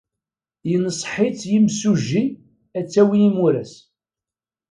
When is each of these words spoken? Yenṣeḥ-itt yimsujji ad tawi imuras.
Yenṣeḥ-itt 0.69 1.41
yimsujji 1.51 2.23
ad 2.77 2.85
tawi 2.93 3.17
imuras. 3.27 3.73